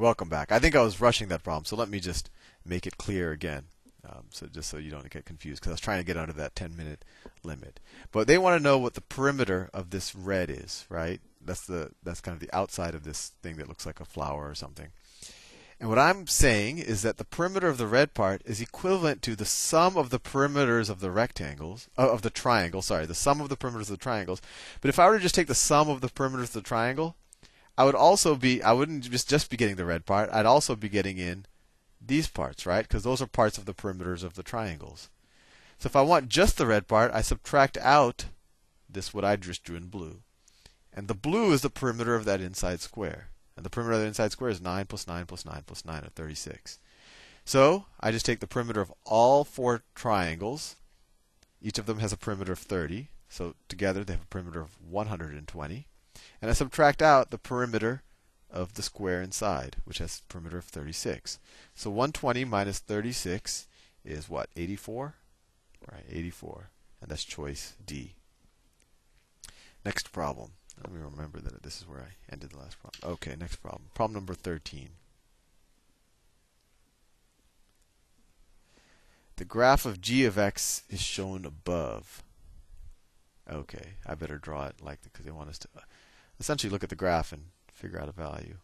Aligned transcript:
Welcome 0.00 0.30
back. 0.30 0.50
I 0.50 0.58
think 0.58 0.74
I 0.74 0.80
was 0.80 0.98
rushing 0.98 1.28
that 1.28 1.42
problem, 1.42 1.66
so 1.66 1.76
let 1.76 1.90
me 1.90 2.00
just 2.00 2.30
make 2.64 2.86
it 2.86 2.96
clear 2.96 3.32
again. 3.32 3.64
Um, 4.02 4.24
so 4.30 4.46
just 4.46 4.70
so 4.70 4.78
you 4.78 4.90
don't 4.90 5.10
get 5.10 5.26
confused, 5.26 5.60
because 5.60 5.72
I 5.72 5.74
was 5.74 5.80
trying 5.82 6.00
to 6.00 6.06
get 6.06 6.16
under 6.16 6.32
that 6.32 6.56
10 6.56 6.74
minute 6.74 7.04
limit. 7.42 7.80
But 8.10 8.26
they 8.26 8.38
want 8.38 8.58
to 8.58 8.62
know 8.62 8.78
what 8.78 8.94
the 8.94 9.02
perimeter 9.02 9.68
of 9.74 9.90
this 9.90 10.14
red 10.14 10.48
is, 10.48 10.86
right? 10.88 11.20
That's 11.44 11.66
the 11.66 11.90
that's 12.02 12.22
kind 12.22 12.34
of 12.34 12.40
the 12.40 12.56
outside 12.56 12.94
of 12.94 13.04
this 13.04 13.32
thing 13.42 13.56
that 13.56 13.68
looks 13.68 13.84
like 13.84 14.00
a 14.00 14.06
flower 14.06 14.48
or 14.48 14.54
something. 14.54 14.88
And 15.78 15.90
what 15.90 15.98
I'm 15.98 16.26
saying 16.26 16.78
is 16.78 17.02
that 17.02 17.18
the 17.18 17.24
perimeter 17.26 17.68
of 17.68 17.76
the 17.76 17.86
red 17.86 18.14
part 18.14 18.40
is 18.46 18.62
equivalent 18.62 19.20
to 19.24 19.36
the 19.36 19.44
sum 19.44 19.98
of 19.98 20.08
the 20.08 20.18
perimeters 20.18 20.88
of 20.88 21.00
the 21.00 21.10
rectangles, 21.10 21.90
uh, 21.98 22.10
of 22.10 22.22
the 22.22 22.30
triangle, 22.30 22.80
sorry, 22.80 23.04
the 23.04 23.14
sum 23.14 23.38
of 23.42 23.50
the 23.50 23.56
perimeters 23.56 23.82
of 23.82 23.88
the 23.88 23.96
triangles. 23.98 24.40
But 24.80 24.88
if 24.88 24.98
I 24.98 25.10
were 25.10 25.18
to 25.18 25.22
just 25.22 25.34
take 25.34 25.46
the 25.46 25.54
sum 25.54 25.90
of 25.90 26.00
the 26.00 26.08
perimeters 26.08 26.44
of 26.44 26.52
the 26.54 26.62
triangle, 26.62 27.16
I 27.76 27.84
would 27.84 27.94
also 27.94 28.34
be, 28.34 28.62
I 28.62 28.72
wouldn't 28.72 29.04
just, 29.04 29.28
just 29.28 29.50
be 29.50 29.56
getting 29.56 29.76
the 29.76 29.84
red 29.84 30.04
part, 30.06 30.30
I'd 30.32 30.46
also 30.46 30.76
be 30.76 30.88
getting 30.88 31.18
in 31.18 31.46
these 32.00 32.28
parts, 32.28 32.66
right? 32.66 32.86
Because 32.86 33.02
those 33.02 33.22
are 33.22 33.26
parts 33.26 33.58
of 33.58 33.64
the 33.64 33.74
perimeters 33.74 34.22
of 34.22 34.34
the 34.34 34.42
triangles. 34.42 35.08
So 35.78 35.86
if 35.86 35.96
I 35.96 36.02
want 36.02 36.28
just 36.28 36.58
the 36.58 36.66
red 36.66 36.88
part, 36.88 37.10
I 37.12 37.22
subtract 37.22 37.78
out 37.78 38.26
this 38.88 39.14
what 39.14 39.24
I 39.24 39.36
just 39.36 39.64
drew 39.64 39.76
in 39.76 39.88
blue. 39.88 40.20
And 40.92 41.08
the 41.08 41.14
blue 41.14 41.52
is 41.52 41.62
the 41.62 41.70
perimeter 41.70 42.14
of 42.14 42.24
that 42.24 42.40
inside 42.40 42.80
square. 42.80 43.28
And 43.56 43.64
the 43.64 43.70
perimeter 43.70 43.94
of 43.94 44.00
the 44.00 44.06
inside 44.06 44.32
square 44.32 44.50
is 44.50 44.60
9 44.60 44.86
plus 44.86 45.06
9 45.06 45.26
plus 45.26 45.44
9 45.44 45.62
plus 45.66 45.84
9 45.84 46.04
or 46.04 46.08
36. 46.08 46.78
So 47.44 47.86
I 48.00 48.10
just 48.10 48.26
take 48.26 48.40
the 48.40 48.46
perimeter 48.46 48.80
of 48.80 48.92
all 49.04 49.44
four 49.44 49.82
triangles. 49.94 50.76
Each 51.62 51.78
of 51.78 51.86
them 51.86 51.98
has 51.98 52.12
a 52.12 52.16
perimeter 52.16 52.52
of 52.52 52.58
30. 52.58 53.08
So 53.28 53.54
together 53.68 54.04
they 54.04 54.14
have 54.14 54.22
a 54.22 54.26
perimeter 54.26 54.60
of 54.60 54.76
120. 54.82 55.86
And 56.40 56.50
I 56.50 56.54
subtract 56.54 57.02
out 57.02 57.30
the 57.30 57.38
perimeter 57.38 58.02
of 58.50 58.74
the 58.74 58.82
square 58.82 59.22
inside, 59.22 59.76
which 59.84 59.98
has 59.98 60.20
a 60.20 60.32
perimeter 60.32 60.58
of 60.58 60.64
36. 60.64 61.38
So 61.74 61.90
120 61.90 62.44
minus 62.44 62.78
36 62.78 63.66
is 64.04 64.28
what? 64.28 64.48
84? 64.56 65.14
Right, 65.90 66.04
84. 66.10 66.70
And 67.00 67.10
that's 67.10 67.24
choice 67.24 67.74
D. 67.84 68.14
Next 69.84 70.12
problem. 70.12 70.52
Let 70.82 70.92
me 70.92 71.00
remember 71.00 71.40
that 71.40 71.62
this 71.62 71.80
is 71.80 71.88
where 71.88 72.00
I 72.00 72.32
ended 72.32 72.50
the 72.50 72.58
last 72.58 72.78
problem. 72.80 73.12
Okay, 73.14 73.36
next 73.38 73.56
problem. 73.56 73.84
Problem 73.94 74.14
number 74.14 74.34
13. 74.34 74.90
The 79.36 79.44
graph 79.44 79.86
of 79.86 80.00
g 80.00 80.24
of 80.26 80.36
x 80.36 80.82
is 80.90 81.00
shown 81.00 81.46
above. 81.46 82.22
Okay, 83.50 83.94
I 84.06 84.14
better 84.14 84.38
draw 84.38 84.66
it 84.66 84.76
like 84.82 85.00
that 85.00 85.12
because 85.12 85.24
they 85.24 85.30
want 85.30 85.48
us 85.48 85.58
to 85.60 85.68
uh, 85.76 85.80
essentially 86.40 86.70
look 86.70 86.82
at 86.82 86.88
the 86.88 86.96
graph 86.96 87.32
and 87.32 87.44
figure 87.72 88.00
out 88.00 88.08
a 88.08 88.12
value. 88.12 88.56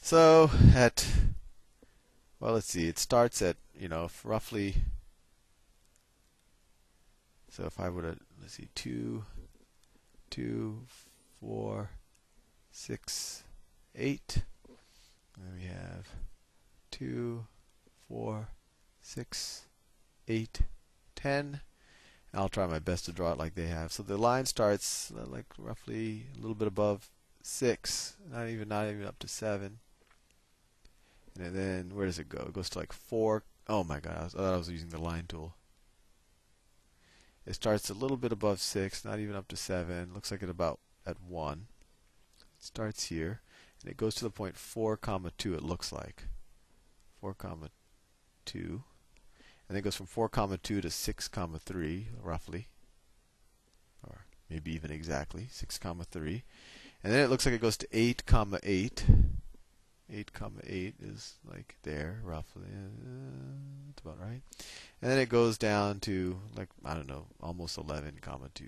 So 0.00 0.50
at 0.74 1.06
well, 2.40 2.54
let's 2.54 2.68
see. 2.68 2.88
It 2.88 2.98
starts 2.98 3.40
at 3.42 3.56
you 3.78 3.88
know 3.88 4.10
roughly 4.24 4.76
so 7.50 7.64
if 7.64 7.80
I 7.80 7.88
were 7.88 8.02
to, 8.02 8.16
let's 8.40 8.54
see, 8.54 8.68
2, 8.76 9.24
2, 10.30 10.82
4, 11.40 11.90
6, 12.70 13.44
8. 13.96 14.38
And 15.36 15.58
we 15.58 15.66
have 15.66 16.08
2, 16.92 17.44
4, 18.08 18.48
6, 19.02 19.66
8, 20.28 20.60
10. 21.16 21.60
I'll 22.32 22.48
try 22.48 22.66
my 22.66 22.78
best 22.78 23.06
to 23.06 23.12
draw 23.12 23.32
it 23.32 23.38
like 23.38 23.54
they 23.54 23.66
have. 23.66 23.92
So 23.92 24.02
the 24.02 24.16
line 24.16 24.46
starts 24.46 25.12
uh, 25.16 25.26
like 25.26 25.46
roughly 25.58 26.26
a 26.36 26.40
little 26.40 26.54
bit 26.54 26.68
above 26.68 27.08
6, 27.42 28.16
not 28.30 28.48
even 28.48 28.68
not 28.68 28.88
even 28.88 29.04
up 29.04 29.18
to 29.20 29.28
7. 29.28 29.78
And 31.38 31.54
then 31.54 31.90
where 31.94 32.06
does 32.06 32.18
it 32.18 32.28
go? 32.28 32.44
It 32.48 32.52
goes 32.52 32.70
to 32.70 32.78
like 32.78 32.92
4. 32.92 33.42
Oh 33.68 33.84
my 33.84 34.00
god, 34.00 34.16
I, 34.18 34.24
was, 34.24 34.34
I 34.34 34.38
thought 34.38 34.54
I 34.54 34.58
was 34.58 34.70
using 34.70 34.90
the 34.90 35.00
line 35.00 35.24
tool. 35.28 35.54
It 37.46 37.54
starts 37.54 37.90
a 37.90 37.94
little 37.94 38.16
bit 38.16 38.32
above 38.32 38.60
6, 38.60 39.04
not 39.04 39.18
even 39.18 39.34
up 39.34 39.48
to 39.48 39.56
7. 39.56 40.12
Looks 40.14 40.30
like 40.30 40.42
it 40.42 40.50
about 40.50 40.78
at 41.06 41.16
1. 41.26 41.66
It 42.38 42.64
starts 42.64 43.06
here, 43.06 43.40
and 43.82 43.90
it 43.90 43.96
goes 43.96 44.14
to 44.16 44.24
the 44.24 44.30
point 44.30 44.56
4 44.56 44.96
comma 44.96 45.32
2 45.36 45.54
it 45.54 45.62
looks 45.62 45.90
like. 45.90 46.24
4 47.20 47.34
comma 47.34 47.70
2. 48.44 48.84
And 49.70 49.78
it 49.78 49.82
goes 49.82 49.94
from 49.94 50.06
4 50.06 50.28
comma 50.28 50.58
2 50.58 50.80
to 50.80 50.90
6 50.90 51.28
comma 51.28 51.60
3, 51.60 52.08
roughly. 52.20 52.66
Or 54.02 54.26
maybe 54.50 54.74
even 54.74 54.90
exactly, 54.90 55.46
6 55.48 55.78
comma 55.78 56.02
3. 56.02 56.42
And 57.04 57.12
then 57.12 57.24
it 57.24 57.30
looks 57.30 57.46
like 57.46 57.54
it 57.54 57.60
goes 57.60 57.76
to 57.76 57.86
8 57.92 58.26
comma 58.26 58.58
8. 58.64 59.04
8 60.12 60.32
comma 60.32 60.60
8 60.66 60.96
is 61.00 61.34
like 61.48 61.76
there 61.84 62.18
roughly 62.24 62.64
uh, 62.64 63.86
that's 63.86 64.00
about 64.00 64.18
right 64.18 64.42
and 65.00 65.08
then 65.08 65.20
it 65.20 65.28
goes 65.28 65.56
down 65.56 66.00
to 66.00 66.40
like 66.56 66.68
I 66.84 66.94
don't 66.94 67.08
know 67.08 67.26
almost 67.40 67.78
11 67.78 68.18
comma 68.20 68.48
2 68.52 68.64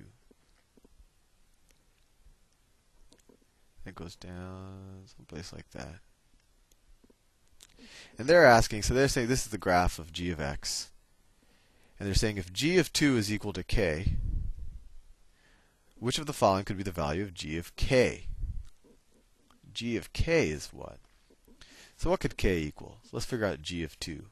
it 3.86 3.96
goes 3.96 4.14
down 4.14 5.02
someplace 5.16 5.52
like 5.52 5.69
that 5.70 5.96
and 8.16 8.28
they're 8.28 8.46
asking 8.46 8.82
so 8.82 8.94
they're 8.94 9.08
saying 9.08 9.26
this 9.26 9.44
is 9.44 9.50
the 9.50 9.58
graph 9.58 9.98
of 9.98 10.12
g 10.12 10.30
of 10.30 10.38
x 10.38 10.91
and 12.02 12.08
they're 12.08 12.16
saying 12.16 12.36
if 12.36 12.52
g 12.52 12.78
of 12.78 12.92
2 12.92 13.16
is 13.16 13.32
equal 13.32 13.52
to 13.52 13.62
k, 13.62 14.14
which 16.00 16.18
of 16.18 16.26
the 16.26 16.32
following 16.32 16.64
could 16.64 16.76
be 16.76 16.82
the 16.82 16.90
value 16.90 17.22
of 17.22 17.32
g 17.32 17.56
of 17.56 17.76
k? 17.76 18.26
g 19.72 19.96
of 19.96 20.12
k 20.12 20.48
is 20.48 20.70
what? 20.72 20.98
So 21.96 22.10
what 22.10 22.18
could 22.18 22.36
k 22.36 22.58
equal? 22.58 22.98
So 23.04 23.10
let's 23.12 23.26
figure 23.26 23.46
out 23.46 23.62
g 23.62 23.84
of 23.84 23.96
2. 24.00 24.24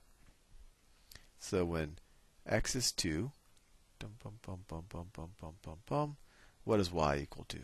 So 1.38 1.64
when 1.64 1.98
x 2.44 2.74
is 2.74 2.90
2, 2.90 3.30
dum, 4.00 4.14
bum, 4.20 4.64
bum, 5.86 6.16
what 6.64 6.80
is 6.80 6.90
y 6.90 7.18
equal 7.18 7.44
to? 7.50 7.60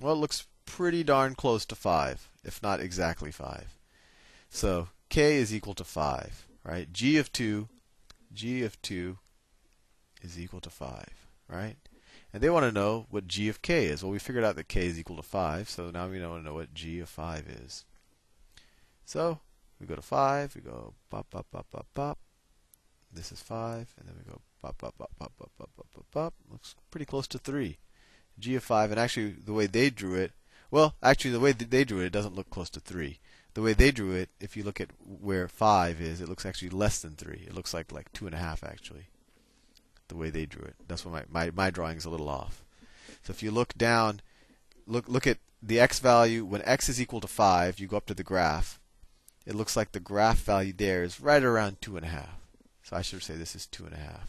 Well, 0.00 0.14
it 0.14 0.16
looks 0.16 0.46
pretty 0.64 1.04
darn 1.04 1.34
close 1.34 1.66
to 1.66 1.74
5, 1.74 2.30
if 2.42 2.62
not 2.62 2.80
exactly 2.80 3.30
5. 3.30 3.66
So 4.48 4.88
k 5.10 5.36
is 5.36 5.54
equal 5.54 5.74
to 5.74 5.84
5, 5.84 6.48
right? 6.64 6.90
g 6.90 7.18
of 7.18 7.30
2, 7.34 7.68
g 8.32 8.62
of 8.62 8.80
2 8.80 9.18
is 10.32 10.40
equal 10.40 10.60
to 10.60 10.70
5, 10.70 11.06
right? 11.48 11.76
And 12.32 12.42
they 12.42 12.50
want 12.50 12.64
to 12.64 12.72
know 12.72 13.06
what 13.10 13.28
g 13.28 13.48
of 13.48 13.62
k 13.62 13.86
is. 13.86 14.02
Well, 14.02 14.12
we 14.12 14.18
figured 14.18 14.44
out 14.44 14.56
that 14.56 14.68
k 14.68 14.86
is 14.86 14.98
equal 14.98 15.16
to 15.16 15.22
5, 15.22 15.68
so 15.68 15.90
now 15.90 16.08
we 16.08 16.20
want 16.20 16.42
to 16.42 16.48
know 16.48 16.54
what 16.54 16.74
g 16.74 17.00
of 17.00 17.08
5 17.08 17.46
is. 17.48 17.84
So 19.04 19.40
we 19.80 19.86
go 19.86 19.94
to 19.94 20.02
5, 20.02 20.54
we 20.54 20.60
go 20.60 20.94
pop, 21.10 21.30
pop, 21.30 21.46
pop, 21.50 21.66
pop, 21.70 21.86
pop. 21.94 22.18
This 23.12 23.32
is 23.32 23.40
5, 23.40 23.94
and 23.98 24.08
then 24.08 24.16
we 24.18 24.30
go 24.30 24.40
pop, 24.60 24.78
pop, 24.78 24.94
pop, 24.98 25.10
pop, 25.18 25.32
pop, 25.38 25.50
pop, 25.58 25.70
pop, 25.76 25.86
pop, 25.94 26.06
pop. 26.10 26.34
Looks 26.50 26.74
pretty 26.90 27.06
close 27.06 27.26
to 27.28 27.38
3. 27.38 27.78
G 28.38 28.54
of 28.56 28.64
5, 28.64 28.90
and 28.90 29.00
actually 29.00 29.30
the 29.30 29.52
way 29.52 29.66
they 29.66 29.88
drew 29.90 30.14
it, 30.14 30.32
well, 30.70 30.94
actually 31.02 31.30
the 31.30 31.40
way 31.40 31.52
they 31.52 31.84
drew 31.84 32.00
it, 32.00 32.06
it 32.06 32.12
doesn't 32.12 32.34
look 32.34 32.50
close 32.50 32.68
to 32.70 32.80
3. 32.80 33.18
The 33.54 33.62
way 33.62 33.72
they 33.72 33.90
drew 33.90 34.12
it, 34.12 34.28
if 34.40 34.56
you 34.56 34.64
look 34.64 34.80
at 34.80 34.90
where 35.02 35.48
5 35.48 36.00
is, 36.00 36.20
it 36.20 36.28
looks 36.28 36.44
actually 36.44 36.68
less 36.68 37.00
than 37.00 37.14
3. 37.14 37.44
It 37.46 37.54
looks 37.54 37.72
like 37.72 37.92
like 37.92 38.12
2.5 38.12 38.62
actually. 38.62 39.06
The 40.08 40.16
way 40.16 40.30
they 40.30 40.46
drew 40.46 40.64
it. 40.64 40.76
That's 40.86 41.04
why 41.04 41.12
my, 41.12 41.24
my, 41.28 41.50
my 41.50 41.70
drawing 41.70 41.96
is 41.96 42.04
a 42.04 42.10
little 42.10 42.28
off. 42.28 42.62
So 43.24 43.32
if 43.32 43.42
you 43.42 43.50
look 43.50 43.76
down, 43.76 44.20
look 44.86 45.08
look 45.08 45.26
at 45.26 45.38
the 45.62 45.80
x 45.80 45.98
value, 45.98 46.44
when 46.44 46.62
x 46.62 46.88
is 46.88 47.00
equal 47.00 47.20
to 47.20 47.26
5, 47.26 47.80
you 47.80 47.88
go 47.88 47.96
up 47.96 48.06
to 48.06 48.14
the 48.14 48.22
graph, 48.22 48.78
it 49.44 49.54
looks 49.54 49.76
like 49.76 49.92
the 49.92 50.00
graph 50.00 50.38
value 50.38 50.72
there 50.72 51.02
is 51.02 51.20
right 51.20 51.42
around 51.42 51.80
2.5. 51.80 52.26
So 52.82 52.96
I 52.96 53.02
should 53.02 53.22
say 53.22 53.34
this 53.34 53.56
is 53.56 53.66
2.5. 53.70 54.20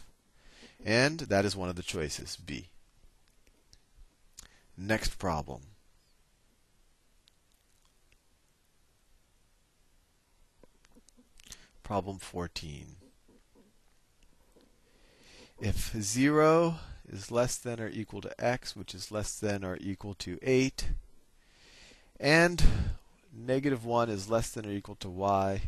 And 0.84 1.20
that 1.20 1.44
is 1.44 1.56
one 1.56 1.68
of 1.68 1.76
the 1.76 1.82
choices, 1.82 2.36
B. 2.36 2.68
Next 4.76 5.18
problem. 5.18 5.62
Problem 11.82 12.18
14. 12.18 12.97
If 15.60 15.92
0 16.00 16.76
is 17.08 17.32
less 17.32 17.56
than 17.56 17.80
or 17.80 17.88
equal 17.88 18.20
to 18.20 18.44
x, 18.44 18.76
which 18.76 18.94
is 18.94 19.10
less 19.10 19.36
than 19.36 19.64
or 19.64 19.76
equal 19.80 20.14
to 20.14 20.38
8, 20.40 20.90
and 22.20 22.64
negative 23.36 23.84
1 23.84 24.08
is 24.08 24.30
less 24.30 24.50
than 24.50 24.66
or 24.66 24.70
equal 24.70 24.94
to 24.96 25.08
y, 25.08 25.62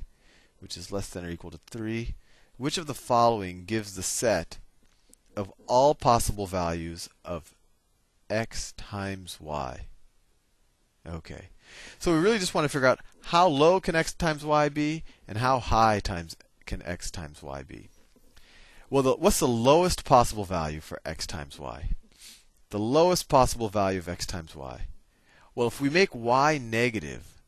which 0.61 0.77
is 0.77 0.93
less 0.93 1.09
than 1.09 1.25
or 1.25 1.31
equal 1.31 1.51
to 1.51 1.59
3, 1.71 2.15
which 2.57 2.79
of 2.79 2.87
the 2.87 2.95
following 2.95 3.65
gives 3.65 3.97
the 3.97 4.03
set 4.05 4.59
of 5.37 5.53
all 5.67 5.97
possible 5.97 6.47
values 6.47 7.09
of 7.25 7.53
x 8.29 8.73
times 8.77 9.39
y? 9.41 9.87
Okay. 11.05 11.49
So 11.99 12.13
we 12.15 12.21
really 12.21 12.39
just 12.39 12.55
want 12.55 12.65
to 12.65 12.69
figure 12.69 12.87
out 12.87 13.01
how 13.25 13.49
low 13.49 13.81
can 13.81 13.97
x 13.97 14.13
times 14.13 14.45
y 14.45 14.69
be 14.69 15.03
and 15.27 15.39
how 15.39 15.59
high 15.59 15.99
times 15.99 16.37
can 16.65 16.81
x 16.85 17.11
times 17.11 17.43
y 17.43 17.65
be. 17.65 17.89
Well, 18.91 19.05
the, 19.05 19.15
what's 19.15 19.39
the 19.39 19.47
lowest 19.47 20.05
possible 20.05 20.45
value 20.45 20.81
for 20.81 21.01
x 21.05 21.25
times 21.25 21.61
y? 21.61 21.91
The 22.71 22.81
lowest 22.81 23.29
possible 23.29 23.69
value 23.69 24.01
of 24.01 24.09
x 24.09 24.27
times 24.27 24.57
y 24.57 24.87
Well, 25.55 25.69
if 25.69 25.81
we 25.81 25.89
make 25.89 26.13
y 26.13 26.59
negative 26.59 27.41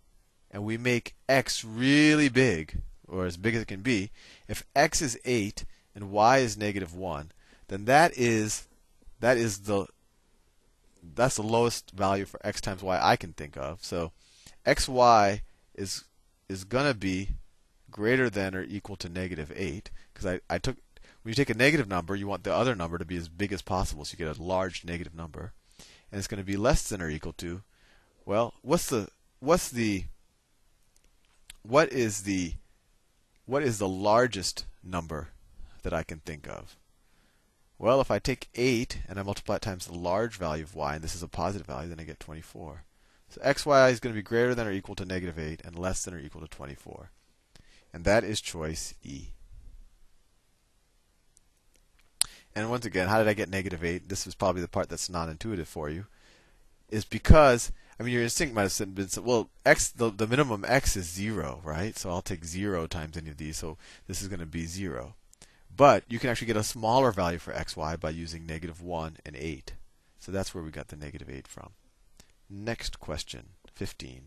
and 0.52 0.64
we 0.64 0.78
make 0.78 1.16
x 1.28 1.64
really 1.64 2.28
big, 2.28 2.82
or 3.08 3.26
as 3.26 3.36
big 3.36 3.56
as 3.56 3.62
it 3.62 3.68
can 3.68 3.80
be, 3.80 4.12
if 4.46 4.64
x 4.76 5.02
is 5.02 5.18
8 5.24 5.64
and 5.96 6.12
y 6.12 6.38
is 6.38 6.56
negative 6.56 6.94
1, 6.94 7.32
then 7.66 7.86
that 7.86 8.16
is 8.16 8.68
that 9.18 9.36
is 9.36 9.60
the 9.60 9.86
that's 11.14 11.36
the 11.36 11.42
lowest 11.42 11.90
value 11.90 12.24
for 12.24 12.38
x 12.46 12.60
times 12.60 12.84
y 12.84 13.00
I 13.02 13.16
can 13.16 13.32
think 13.32 13.56
of. 13.56 13.82
So 13.82 14.12
xy 14.64 15.40
is 15.74 16.04
is 16.48 16.62
going 16.62 16.86
to 16.86 16.94
be 16.96 17.30
greater 17.90 18.30
than 18.30 18.54
or 18.54 18.62
equal 18.62 18.96
to 18.96 19.08
negative 19.08 19.52
8 19.56 19.90
because 20.12 20.26
I, 20.26 20.40
I 20.48 20.58
took 20.58 20.76
when 21.22 21.30
you 21.30 21.34
take 21.34 21.50
a 21.50 21.54
negative 21.54 21.88
number, 21.88 22.16
you 22.16 22.26
want 22.26 22.44
the 22.44 22.54
other 22.54 22.74
number 22.74 22.98
to 22.98 23.04
be 23.04 23.16
as 23.16 23.28
big 23.28 23.52
as 23.52 23.62
possible, 23.62 24.04
so 24.04 24.14
you 24.16 24.24
get 24.24 24.38
a 24.38 24.42
large 24.42 24.84
negative 24.84 25.14
number, 25.14 25.52
and 26.10 26.18
it's 26.18 26.26
going 26.26 26.42
to 26.42 26.46
be 26.46 26.56
less 26.56 26.88
than 26.88 27.00
or 27.00 27.08
equal 27.08 27.32
to. 27.34 27.62
Well, 28.24 28.54
what's 28.62 28.86
the 28.86 29.08
what's 29.40 29.68
the 29.68 30.04
what 31.62 31.92
is 31.92 32.22
the 32.22 32.54
what 33.46 33.62
is 33.62 33.78
the 33.78 33.88
largest 33.88 34.66
number 34.82 35.28
that 35.82 35.92
I 35.92 36.02
can 36.02 36.20
think 36.20 36.48
of? 36.48 36.76
Well, 37.78 38.00
if 38.00 38.10
I 38.12 38.20
take 38.20 38.48
8 38.54 39.02
and 39.08 39.18
I 39.18 39.24
multiply 39.24 39.56
it 39.56 39.62
times 39.62 39.86
the 39.86 39.98
large 39.98 40.36
value 40.36 40.62
of 40.62 40.74
y, 40.76 40.94
and 40.94 41.02
this 41.02 41.16
is 41.16 41.22
a 41.22 41.28
positive 41.28 41.66
value, 41.66 41.88
then 41.88 41.98
I 41.98 42.04
get 42.04 42.20
24. 42.20 42.84
So 43.28 43.40
xy 43.40 43.90
is 43.90 43.98
going 43.98 44.14
to 44.14 44.18
be 44.18 44.22
greater 44.22 44.54
than 44.54 44.68
or 44.68 44.72
equal 44.72 44.94
to 44.96 45.04
negative 45.04 45.38
8 45.38 45.62
and 45.64 45.76
less 45.76 46.04
than 46.04 46.14
or 46.14 46.18
equal 46.18 46.42
to 46.42 46.48
24. 46.48 47.10
And 47.92 48.04
that 48.04 48.22
is 48.22 48.40
choice 48.40 48.94
E. 49.02 49.30
And 52.54 52.70
once 52.70 52.84
again, 52.84 53.08
how 53.08 53.18
did 53.18 53.28
I 53.28 53.34
get 53.34 53.48
negative 53.48 53.82
8? 53.82 54.08
This 54.08 54.26
is 54.26 54.34
probably 54.34 54.62
the 54.62 54.68
part 54.68 54.88
that's 54.88 55.08
non 55.08 55.30
intuitive 55.30 55.68
for 55.68 55.88
you. 55.88 56.06
Is 56.90 57.04
because, 57.04 57.72
I 57.98 58.02
mean, 58.02 58.12
your 58.12 58.22
instinct 58.22 58.54
might 58.54 58.70
have 58.70 58.94
been, 58.94 59.08
well, 59.22 59.48
x, 59.64 59.88
the, 59.88 60.10
the 60.10 60.26
minimum 60.26 60.64
x 60.66 60.96
is 60.96 61.08
0, 61.08 61.62
right? 61.64 61.96
So 61.96 62.10
I'll 62.10 62.20
take 62.20 62.44
0 62.44 62.86
times 62.86 63.16
any 63.16 63.30
of 63.30 63.38
these. 63.38 63.56
So 63.56 63.78
this 64.06 64.20
is 64.20 64.28
going 64.28 64.40
to 64.40 64.46
be 64.46 64.66
0. 64.66 65.14
But 65.74 66.04
you 66.08 66.18
can 66.18 66.28
actually 66.28 66.48
get 66.48 66.56
a 66.58 66.62
smaller 66.62 67.12
value 67.12 67.38
for 67.38 67.52
xy 67.54 67.98
by 67.98 68.10
using 68.10 68.44
negative 68.44 68.82
1 68.82 69.16
and 69.24 69.34
8. 69.34 69.72
So 70.18 70.30
that's 70.30 70.54
where 70.54 70.62
we 70.62 70.70
got 70.70 70.88
the 70.88 70.96
negative 70.96 71.30
8 71.30 71.48
from. 71.48 71.70
Next 72.50 73.00
question, 73.00 73.50
15. 73.72 74.24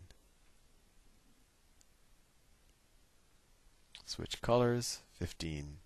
Switch 4.04 4.42
colors, 4.42 5.00
15. 5.12 5.78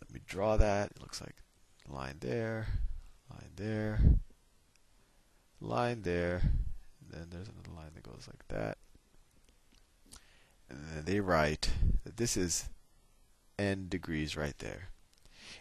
Let 0.00 0.12
me 0.12 0.20
draw 0.26 0.56
that. 0.56 0.92
It 0.92 1.00
looks 1.00 1.20
like 1.20 1.36
line 1.88 2.16
there, 2.20 2.66
line 3.30 3.50
there, 3.56 4.00
line 5.60 6.02
there. 6.02 6.42
And 6.42 7.10
then 7.10 7.26
there's 7.30 7.48
another 7.48 7.74
line 7.76 7.90
that 7.94 8.02
goes 8.02 8.28
like 8.28 8.46
that. 8.48 8.78
And 10.68 10.78
then 10.94 11.04
they 11.04 11.20
write 11.20 11.70
that 12.04 12.16
this 12.16 12.36
is 12.36 12.68
n 13.58 13.86
degrees 13.88 14.36
right 14.36 14.58
there. 14.58 14.88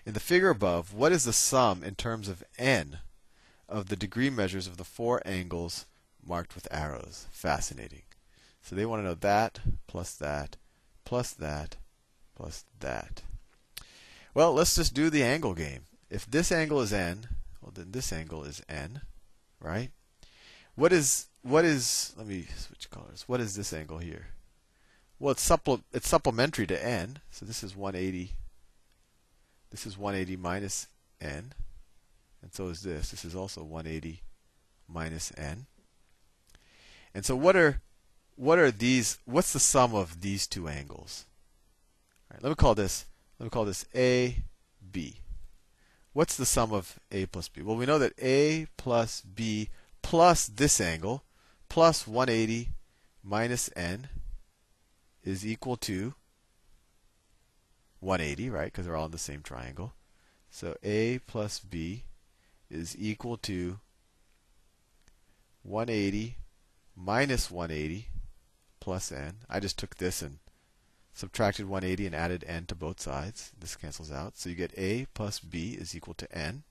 In 0.05 0.13
the 0.13 0.19
figure 0.19 0.49
above, 0.49 0.93
what 0.93 1.11
is 1.11 1.23
the 1.23 1.33
sum 1.33 1.83
in 1.83 1.95
terms 1.95 2.27
of 2.27 2.43
n 2.57 2.99
of 3.69 3.87
the 3.87 3.95
degree 3.95 4.29
measures 4.29 4.67
of 4.67 4.77
the 4.77 4.83
four 4.83 5.21
angles 5.25 5.85
marked 6.25 6.55
with 6.55 6.67
arrows? 6.71 7.27
Fascinating. 7.31 8.03
So 8.61 8.75
they 8.75 8.85
want 8.85 9.01
to 9.01 9.07
know 9.07 9.13
that 9.15 9.59
plus 9.87 10.15
that 10.15 10.57
plus 11.05 11.31
that 11.33 11.77
plus 12.35 12.65
that. 12.79 13.23
Well, 14.33 14.53
let's 14.53 14.75
just 14.75 14.93
do 14.93 15.09
the 15.09 15.23
angle 15.23 15.53
game. 15.53 15.85
If 16.09 16.29
this 16.29 16.51
angle 16.51 16.81
is 16.81 16.91
n, 16.91 17.27
well 17.61 17.71
then 17.73 17.91
this 17.91 18.11
angle 18.11 18.43
is 18.43 18.61
n, 18.67 19.01
right? 19.59 19.91
What 20.75 20.91
is 20.91 21.27
what 21.43 21.65
is 21.65 22.13
let 22.17 22.27
me 22.27 22.47
switch 22.55 22.89
colors. 22.89 23.25
What 23.27 23.39
is 23.39 23.55
this 23.55 23.73
angle 23.73 23.99
here? 23.99 24.27
Well, 25.19 25.31
it's 25.31 25.41
supple 25.41 25.81
it's 25.93 26.07
supplementary 26.07 26.65
to 26.67 26.85
n, 26.85 27.19
so 27.29 27.45
this 27.45 27.63
is 27.63 27.75
180. 27.75 28.31
This 29.69 29.85
is 29.85 29.97
180 29.97 30.41
minus 30.41 30.87
n, 31.21 31.53
and 32.41 32.53
so 32.53 32.67
is 32.69 32.81
this. 32.81 33.11
This 33.11 33.25
is 33.25 33.35
also 33.35 33.63
180 33.63 34.21
minus 34.87 35.31
n. 35.37 35.67
And 37.13 37.23
so 37.23 37.35
what 37.35 37.55
are 37.55 37.81
what 38.35 38.57
are 38.57 38.71
these? 38.71 39.19
What's 39.25 39.53
the 39.53 39.59
sum 39.59 39.93
of 39.93 40.21
these 40.21 40.47
two 40.47 40.67
angles? 40.67 41.25
All 42.31 42.35
right, 42.35 42.43
let 42.43 42.49
me 42.49 42.55
call 42.55 42.73
this 42.73 43.05
let 43.43 43.47
me 43.47 43.49
call 43.49 43.65
this 43.65 43.85
A, 43.93 44.37
B. 44.93 45.17
What's 46.13 46.37
the 46.37 46.45
sum 46.45 46.71
of 46.71 46.97
A 47.11 47.25
plus 47.25 47.49
B? 47.49 47.61
Well, 47.61 47.75
we 47.75 47.85
know 47.85 47.99
that 47.99 48.13
A 48.17 48.67
plus 48.77 49.19
B 49.19 49.67
plus 50.01 50.47
this 50.47 50.79
angle 50.79 51.25
plus 51.67 52.07
180 52.07 52.69
minus 53.21 53.69
n 53.75 54.07
is 55.25 55.45
equal 55.45 55.75
to 55.75 56.13
180, 57.99 58.49
right? 58.49 58.71
Because 58.71 58.85
they're 58.85 58.95
all 58.95 59.07
in 59.07 59.11
the 59.11 59.17
same 59.17 59.41
triangle. 59.41 59.91
So 60.49 60.77
A 60.81 61.19
plus 61.27 61.59
B 61.59 62.03
is 62.69 62.95
equal 62.97 63.35
to 63.39 63.81
180 65.63 66.37
minus 66.95 67.51
180 67.51 68.07
plus 68.79 69.11
n. 69.11 69.39
I 69.49 69.59
just 69.59 69.77
took 69.77 69.97
this 69.97 70.21
and 70.21 70.37
subtracted 71.13 71.67
180 71.67 72.07
and 72.07 72.15
added 72.15 72.43
n 72.47 72.65
to 72.65 72.75
both 72.75 72.99
sides. 72.99 73.51
This 73.59 73.75
cancels 73.75 74.11
out. 74.11 74.37
So 74.37 74.49
you 74.49 74.55
get 74.55 74.73
a 74.77 75.05
plus 75.13 75.39
b 75.39 75.73
is 75.79 75.95
equal 75.95 76.15
to 76.15 76.37
n. 76.37 76.63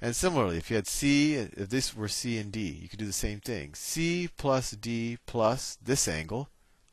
And 0.00 0.14
similarly, 0.14 0.58
if 0.58 0.70
you 0.70 0.76
had 0.76 0.86
c, 0.86 1.34
if 1.34 1.70
this 1.70 1.96
were 1.96 2.08
c 2.08 2.36
and 2.38 2.52
d, 2.52 2.60
you 2.82 2.88
could 2.88 2.98
do 2.98 3.06
the 3.06 3.12
same 3.12 3.40
thing. 3.40 3.74
c 3.74 4.28
plus 4.36 4.72
d 4.72 5.16
plus 5.26 5.78
this 5.82 6.06
angle, 6.06 6.50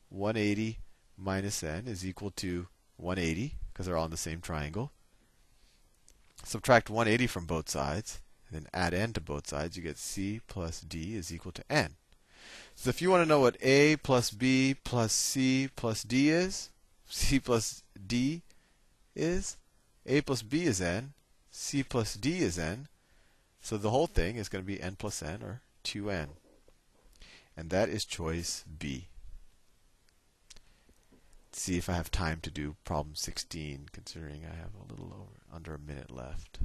180 0.08 0.78
minus 1.18 1.62
n, 1.62 1.84
is 1.86 2.06
equal 2.06 2.30
to 2.30 2.68
180, 2.96 3.56
because 3.72 3.84
they're 3.84 3.96
all 3.96 4.06
in 4.06 4.10
the 4.10 4.16
same 4.16 4.40
triangle. 4.40 4.90
Subtract 6.44 6.88
180 6.88 7.26
from 7.26 7.44
both 7.44 7.68
sides, 7.68 8.20
and 8.48 8.56
then 8.58 8.68
add 8.72 8.94
n 8.94 9.12
to 9.12 9.20
both 9.20 9.46
sides. 9.48 9.76
You 9.76 9.82
get 9.82 9.98
c 9.98 10.40
plus 10.46 10.80
d 10.80 11.14
is 11.14 11.32
equal 11.32 11.52
to 11.52 11.64
n. 11.70 11.96
So 12.74 12.90
if 12.90 13.00
you 13.00 13.10
want 13.10 13.22
to 13.22 13.28
know 13.28 13.40
what 13.40 13.56
A 13.62 13.96
plus 13.96 14.30
B 14.30 14.76
plus 14.84 15.12
C 15.12 15.68
plus 15.74 16.02
D 16.02 16.30
is, 16.30 16.70
C 17.08 17.40
plus 17.40 17.82
D 18.06 18.42
is, 19.14 19.56
A 20.06 20.20
plus 20.20 20.42
B 20.42 20.64
is 20.64 20.80
n, 20.80 21.12
C 21.50 21.82
plus 21.82 22.14
D 22.14 22.38
is 22.38 22.58
n. 22.58 22.88
So 23.60 23.78
the 23.78 23.90
whole 23.90 24.06
thing 24.06 24.36
is 24.36 24.48
going 24.48 24.62
to 24.62 24.66
be 24.66 24.80
n 24.80 24.96
plus 24.96 25.22
n, 25.22 25.42
or 25.42 25.62
2n. 25.84 26.28
And 27.56 27.70
that 27.70 27.88
is 27.88 28.04
choice 28.04 28.64
B. 28.78 29.08
Let's 31.50 31.62
see 31.62 31.78
if 31.78 31.88
I 31.88 31.92
have 31.92 32.10
time 32.10 32.40
to 32.42 32.50
do 32.50 32.76
problem 32.84 33.14
16, 33.14 33.88
considering 33.92 34.44
I 34.44 34.54
have 34.56 34.74
a 34.74 34.92
little 34.92 35.14
over 35.14 35.40
under 35.52 35.74
a 35.74 35.78
minute 35.78 36.10
left. 36.10 36.58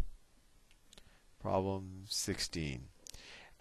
Problem 1.40 2.06
16 2.10 2.90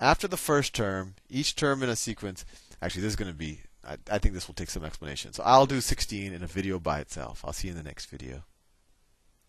after 0.00 0.28
the 0.28 0.36
first 0.36 0.74
term, 0.74 1.14
each 1.28 1.56
term 1.56 1.82
in 1.82 1.88
a 1.88 1.96
sequence. 1.96 2.44
Actually, 2.80 3.02
this 3.02 3.12
is 3.12 3.16
going 3.16 3.30
to 3.30 3.36
be. 3.36 3.60
I, 3.84 3.96
I 4.10 4.18
think 4.18 4.34
this 4.34 4.46
will 4.46 4.54
take 4.54 4.70
some 4.70 4.84
explanation. 4.84 5.32
So 5.32 5.42
I'll 5.44 5.66
do 5.66 5.80
16 5.80 6.32
in 6.32 6.42
a 6.42 6.46
video 6.46 6.78
by 6.78 7.00
itself. 7.00 7.44
I'll 7.44 7.52
see 7.52 7.68
you 7.68 7.72
in 7.72 7.78
the 7.78 7.84
next 7.84 8.06
video. 8.06 8.44